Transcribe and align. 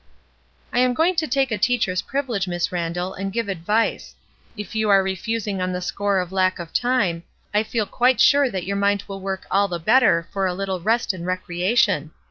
'*I 0.73 0.79
am 0.79 0.93
going 0.95 1.15
to 1.17 1.27
take 1.27 1.51
a 1.51 1.59
teacher's 1.59 2.01
privilege, 2.01 2.47
Miss 2.47 2.71
Randall, 2.71 3.13
and 3.13 3.31
give 3.31 3.47
advice. 3.47 4.15
If 4.57 4.73
you 4.73 4.89
are 4.89 5.03
re 5.03 5.13
fusing 5.15 5.61
on 5.61 5.73
the 5.73 5.79
score 5.81 6.17
of 6.17 6.31
lack 6.31 6.57
of 6.57 6.73
time, 6.73 7.21
I 7.53 7.61
feel 7.61 7.85
quite 7.85 8.19
sure 8.19 8.49
that 8.49 8.65
your 8.65 8.77
mind 8.77 9.03
will 9.07 9.21
work 9.21 9.45
all 9.51 9.67
the 9.67 9.77
better 9.77 10.27
for 10.33 10.47
a 10.47 10.55
httle 10.55 10.83
rest 10.83 11.13
and 11.13 11.23
recreation. 11.27 12.09